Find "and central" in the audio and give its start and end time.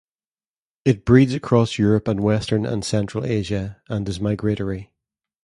2.65-3.23